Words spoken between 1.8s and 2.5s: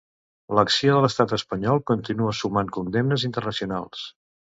continua